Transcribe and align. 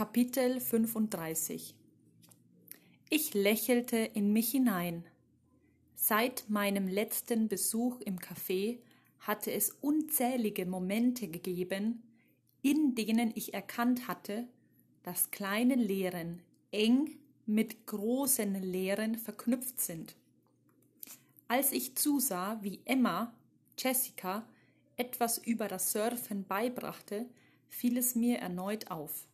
Kapitel 0.00 0.60
35 0.60 1.74
Ich 3.10 3.34
lächelte 3.34 3.98
in 3.98 4.32
mich 4.32 4.50
hinein. 4.50 5.04
Seit 5.94 6.48
meinem 6.48 6.88
letzten 6.88 7.48
Besuch 7.48 8.00
im 8.00 8.18
Café 8.18 8.78
hatte 9.18 9.52
es 9.52 9.72
unzählige 9.82 10.64
Momente 10.64 11.28
gegeben, 11.28 12.02
in 12.62 12.94
denen 12.94 13.30
ich 13.34 13.52
erkannt 13.52 14.08
hatte, 14.08 14.48
dass 15.02 15.30
kleine 15.30 15.74
Lehren 15.74 16.40
eng 16.70 17.18
mit 17.44 17.86
großen 17.86 18.54
Lehren 18.54 19.16
verknüpft 19.16 19.82
sind. 19.82 20.16
Als 21.46 21.72
ich 21.72 21.94
zusah, 21.94 22.58
wie 22.62 22.80
Emma, 22.86 23.34
Jessica, 23.76 24.48
etwas 24.96 25.36
über 25.36 25.68
das 25.68 25.92
Surfen 25.92 26.46
beibrachte, 26.46 27.28
fiel 27.68 27.98
es 27.98 28.14
mir 28.14 28.38
erneut 28.38 28.90
auf. 28.90 29.26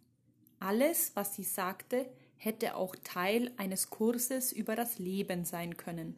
Alles, 0.58 1.12
was 1.14 1.34
sie 1.34 1.44
sagte, 1.44 2.10
hätte 2.36 2.76
auch 2.76 2.96
Teil 2.96 3.52
eines 3.56 3.90
Kurses 3.90 4.52
über 4.52 4.76
das 4.76 4.98
Leben 4.98 5.44
sein 5.44 5.76
können. 5.76 6.14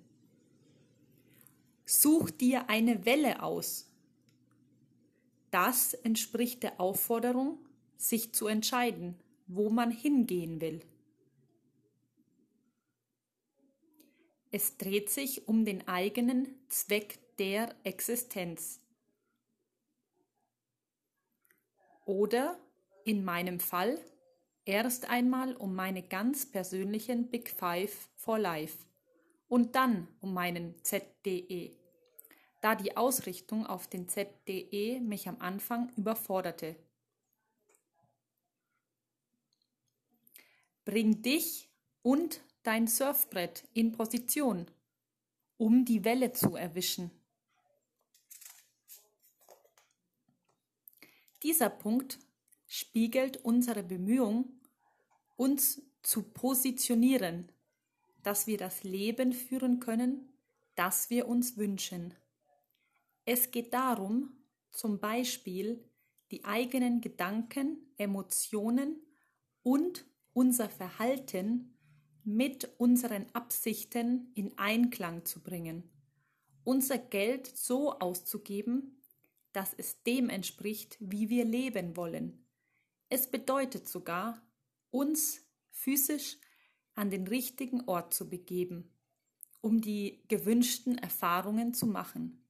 Such 1.87 2.31
dir 2.31 2.69
eine 2.69 3.05
Welle 3.05 3.43
aus. 3.43 3.91
Das 5.51 5.95
entspricht 5.95 6.63
der 6.63 6.81
Aufforderung, 6.81 7.59
sich 7.97 8.33
zu 8.35 8.47
entscheiden, 8.47 9.19
wo 9.47 9.71
man 9.71 9.91
hingehen 9.91 10.61
will. 10.61 10.81
Es 14.51 14.77
dreht 14.77 15.11
sich 15.11 15.49
um 15.49 15.65
den 15.65 15.89
eigenen 15.89 16.49
Zweck 16.69 17.19
der 17.39 17.75
Existenz. 17.85 18.81
Oder 22.05 22.59
in 23.05 23.25
meinem 23.25 23.61
Fall 23.61 23.99
erst 24.69 25.09
einmal 25.09 25.57
um 25.57 25.75
meine 25.75 26.03
ganz 26.03 26.45
persönlichen 26.45 27.31
Big 27.31 27.49
Five 27.49 28.11
for 28.17 28.39
Life 28.39 28.77
und 29.49 29.75
dann 29.75 30.07
um 30.21 30.35
meinen 30.35 30.75
ZDE, 30.85 31.75
da 32.61 32.75
die 32.75 32.95
Ausrichtung 32.95 33.67
auf 33.67 33.89
den 33.89 34.09
ZDE 34.11 35.01
mich 35.01 35.27
am 35.27 35.41
Anfang 35.41 35.91
überforderte. 35.97 36.77
Bring 40.85 41.23
dich 41.23 41.71
und 42.03 42.43
dein 42.63 42.87
Surfbrett 42.89 43.65
in 43.73 43.93
Position, 43.93 44.71
um 45.57 45.87
die 45.87 46.05
Welle 46.05 46.33
zu 46.33 46.57
erwischen. 46.57 47.11
Dieser 51.43 51.71
Punkt 51.71 52.19
spiegelt 52.67 53.39
unsere 53.39 53.83
Bemühung, 53.83 54.58
uns 55.39 55.81
zu 56.03 56.23
positionieren, 56.23 57.51
dass 58.23 58.47
wir 58.47 58.59
das 58.59 58.83
Leben 58.83 59.33
führen 59.33 59.79
können, 59.79 60.29
das 60.75 61.11
wir 61.11 61.29
uns 61.29 61.57
wünschen. 61.57 62.13
Es 63.25 63.51
geht 63.51 63.73
darum, 63.73 64.33
zum 64.71 64.99
Beispiel 64.99 65.83
die 66.31 66.45
eigenen 66.45 67.01
Gedanken, 67.01 67.79
Emotionen 67.97 69.01
und 69.63 70.05
unser 70.33 70.69
Verhalten 70.69 71.79
mit 72.25 72.69
unseren 72.79 73.27
Absichten 73.33 74.33
in 74.35 74.59
Einklang 74.59 75.25
zu 75.25 75.41
bringen, 75.41 75.89
unser 76.65 76.99
Geld 76.99 77.47
so 77.47 77.93
auszugeben, 77.99 79.01
dass 79.53 79.73
es 79.73 80.03
dem 80.03 80.31
entspricht, 80.31 80.97
wie 81.01 81.31
wir 81.31 81.45
leben 81.45 81.97
wollen. 81.97 82.45
Es 83.09 83.31
bedeutet 83.31 83.89
sogar, 83.89 84.43
uns 84.91 85.47
physisch 85.71 86.37
an 86.95 87.11
den 87.11 87.27
richtigen 87.27 87.89
Ort 87.89 88.13
zu 88.13 88.29
begeben, 88.29 88.91
um 89.61 89.81
die 89.81 90.25
gewünschten 90.29 90.99
Erfahrungen 90.99 91.75
zu 91.75 91.87
machen. 91.87 92.45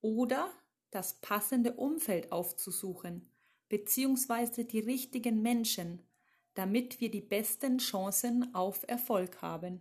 Oder 0.00 0.52
das 0.90 1.20
passende 1.20 1.74
Umfeld 1.74 2.32
aufzusuchen, 2.32 3.30
beziehungsweise 3.68 4.64
die 4.64 4.80
richtigen 4.80 5.40
Menschen, 5.42 6.02
damit 6.54 7.00
wir 7.00 7.10
die 7.10 7.20
besten 7.20 7.78
Chancen 7.78 8.54
auf 8.54 8.86
Erfolg 8.88 9.40
haben. 9.40 9.80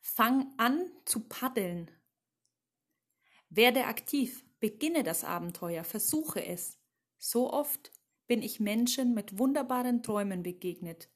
Fang 0.00 0.54
an 0.56 0.90
zu 1.04 1.28
paddeln. 1.28 1.90
Werde 3.50 3.84
aktiv, 3.84 4.44
beginne 4.60 5.02
das 5.02 5.24
Abenteuer, 5.24 5.84
versuche 5.84 6.44
es. 6.46 6.78
So 7.18 7.52
oft 7.52 7.92
bin 8.26 8.42
ich 8.42 8.60
Menschen 8.60 9.14
mit 9.14 9.38
wunderbaren 9.38 10.02
Träumen 10.02 10.42
begegnet, 10.42 11.08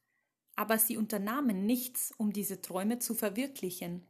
aber 0.57 0.79
sie 0.79 0.97
unternahmen 0.97 1.67
nichts, 1.67 2.13
um 2.17 2.33
diese 2.33 2.61
Träume 2.61 2.99
zu 2.99 3.15
verwirklichen. 3.15 4.07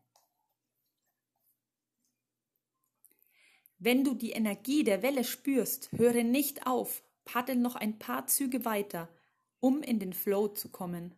Wenn 3.79 4.05
du 4.05 4.15
die 4.15 4.33
Energie 4.33 4.85
der 4.85 5.03
Welle 5.03 5.25
spürst, 5.25 5.91
höre 5.93 6.23
nicht 6.23 6.67
auf, 6.67 7.03
paddel 7.25 7.57
noch 7.57 7.77
ein 7.77 7.99
paar 7.99 8.27
Züge 8.27 8.65
weiter, 8.67 9.09
um 9.59 9.83
in 9.83 9.99
den 9.99 10.13
Flow 10.13 10.49
zu 10.49 10.69
kommen. 10.69 11.15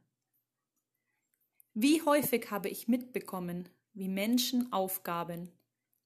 Wie 1.74 2.02
häufig 2.02 2.50
habe 2.50 2.68
ich 2.68 2.86
mitbekommen, 2.86 3.68
wie 3.94 4.08
Menschen 4.08 4.72
aufgaben, 4.72 5.50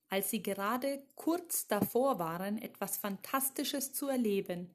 als 0.09 0.31
sie 0.31 0.43
gerade 0.43 1.03
kurz 1.15 1.67
davor 1.67 2.19
waren, 2.19 2.59
etwas 2.59 2.97
Fantastisches 2.97 3.93
zu 3.93 4.09
erleben. 4.09 4.71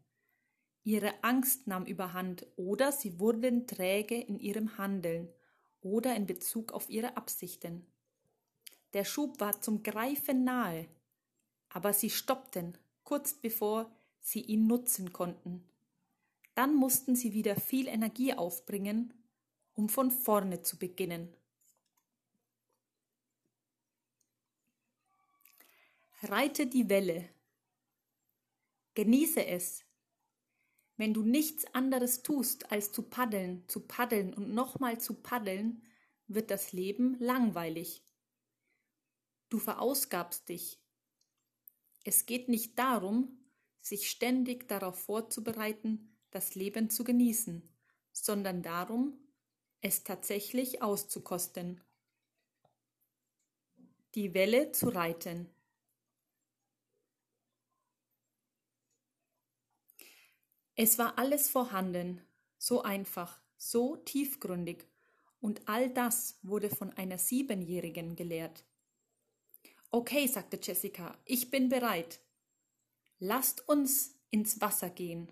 Ihre 0.83 1.23
Angst 1.23 1.67
nahm 1.67 1.85
überhand 1.85 2.45
oder 2.55 2.91
sie 2.91 3.19
wurden 3.19 3.67
träge 3.67 4.19
in 4.19 4.39
ihrem 4.39 4.77
Handeln 4.77 5.29
oder 5.81 6.15
in 6.15 6.25
Bezug 6.25 6.71
auf 6.73 6.89
ihre 6.89 7.17
Absichten. 7.17 7.85
Der 8.93 9.05
Schub 9.05 9.39
war 9.39 9.61
zum 9.61 9.83
Greifen 9.83 10.43
nahe, 10.43 10.87
aber 11.69 11.93
sie 11.93 12.09
stoppten, 12.09 12.77
kurz 13.03 13.33
bevor 13.33 13.91
sie 14.19 14.41
ihn 14.41 14.67
nutzen 14.67 15.13
konnten. 15.13 15.67
Dann 16.55 16.75
mussten 16.75 17.15
sie 17.15 17.33
wieder 17.33 17.55
viel 17.55 17.87
Energie 17.87 18.33
aufbringen, 18.33 19.13
um 19.73 19.87
von 19.87 20.11
vorne 20.11 20.61
zu 20.61 20.77
beginnen. 20.77 21.33
Reite 26.23 26.67
die 26.67 26.87
Welle. 26.87 27.27
Genieße 28.93 29.43
es. 29.43 29.83
Wenn 30.95 31.15
du 31.15 31.23
nichts 31.23 31.65
anderes 31.73 32.21
tust, 32.21 32.71
als 32.71 32.91
zu 32.91 33.09
paddeln, 33.09 33.67
zu 33.67 33.87
paddeln 33.87 34.31
und 34.35 34.53
nochmal 34.53 35.01
zu 35.01 35.15
paddeln, 35.15 35.81
wird 36.27 36.51
das 36.51 36.73
Leben 36.73 37.17
langweilig. 37.19 38.03
Du 39.49 39.57
verausgabst 39.57 40.47
dich. 40.47 40.79
Es 42.03 42.27
geht 42.27 42.49
nicht 42.49 42.77
darum, 42.77 43.39
sich 43.79 44.07
ständig 44.07 44.67
darauf 44.67 44.99
vorzubereiten, 44.99 46.15
das 46.29 46.53
Leben 46.53 46.91
zu 46.91 47.03
genießen, 47.03 47.67
sondern 48.11 48.61
darum, 48.61 49.17
es 49.81 50.03
tatsächlich 50.03 50.83
auszukosten. 50.83 51.81
Die 54.13 54.35
Welle 54.35 54.71
zu 54.71 54.89
reiten. 54.89 55.49
Es 60.83 60.97
war 60.97 61.19
alles 61.19 61.47
vorhanden, 61.47 62.25
so 62.57 62.81
einfach, 62.81 63.39
so 63.55 63.97
tiefgründig, 63.97 64.87
und 65.39 65.69
all 65.69 65.91
das 65.91 66.39
wurde 66.41 66.71
von 66.71 66.91
einer 66.93 67.19
Siebenjährigen 67.19 68.15
gelehrt. 68.15 68.65
Okay, 69.91 70.25
sagte 70.25 70.59
Jessica, 70.59 71.15
ich 71.25 71.51
bin 71.51 71.69
bereit. 71.69 72.19
Lasst 73.19 73.69
uns 73.69 74.15
ins 74.31 74.59
Wasser 74.59 74.89
gehen. 74.89 75.31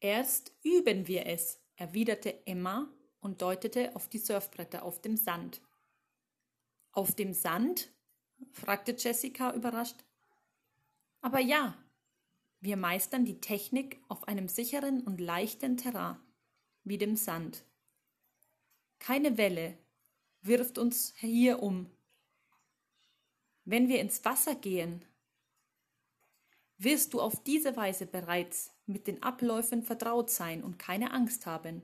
Erst 0.00 0.52
üben 0.62 1.08
wir 1.08 1.26
es, 1.26 1.60
erwiderte 1.76 2.46
Emma 2.46 2.88
und 3.20 3.42
deutete 3.42 3.94
auf 3.94 4.08
die 4.08 4.16
Surfbretter 4.16 4.84
auf 4.84 5.02
dem 5.02 5.18
Sand. 5.18 5.60
Auf 6.92 7.14
dem 7.14 7.34
Sand? 7.34 7.92
fragte 8.52 8.92
Jessica 8.96 9.52
überrascht. 9.52 10.02
Aber 11.20 11.38
ja, 11.38 11.76
wir 12.62 12.76
meistern 12.76 13.24
die 13.24 13.40
Technik 13.40 14.00
auf 14.06 14.28
einem 14.28 14.46
sicheren 14.46 15.02
und 15.02 15.20
leichten 15.20 15.76
Terrain, 15.76 16.16
wie 16.84 16.96
dem 16.96 17.16
Sand. 17.16 17.64
Keine 19.00 19.36
Welle 19.36 19.76
wirft 20.42 20.78
uns 20.78 21.12
hier 21.16 21.60
um. 21.60 21.90
Wenn 23.64 23.88
wir 23.88 24.00
ins 24.00 24.24
Wasser 24.24 24.54
gehen, 24.54 25.04
wirst 26.78 27.14
du 27.14 27.20
auf 27.20 27.42
diese 27.42 27.76
Weise 27.76 28.06
bereits 28.06 28.72
mit 28.86 29.08
den 29.08 29.24
Abläufen 29.24 29.82
vertraut 29.82 30.30
sein 30.30 30.62
und 30.62 30.78
keine 30.78 31.10
Angst 31.10 31.46
haben. 31.46 31.82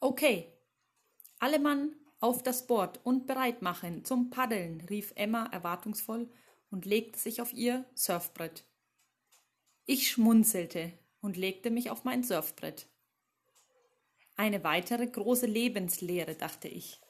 Okay, 0.00 0.50
alle 1.38 1.58
Mann 1.58 1.94
Auf 2.20 2.42
das 2.42 2.66
Board 2.66 3.00
und 3.04 3.26
bereit 3.26 3.60
machen 3.60 4.06
zum 4.06 4.30
Paddeln, 4.30 4.80
rief 4.88 5.12
Emma 5.16 5.44
erwartungsvoll 5.52 6.30
und 6.74 6.86
legte 6.86 7.20
sich 7.20 7.40
auf 7.40 7.52
ihr 7.52 7.84
Surfbrett. 7.94 8.64
Ich 9.86 10.10
schmunzelte 10.10 10.92
und 11.20 11.36
legte 11.36 11.70
mich 11.70 11.88
auf 11.88 12.02
mein 12.02 12.24
Surfbrett. 12.24 12.88
Eine 14.34 14.64
weitere 14.64 15.06
große 15.06 15.46
Lebenslehre, 15.46 16.34
dachte 16.34 16.66
ich. 16.66 17.00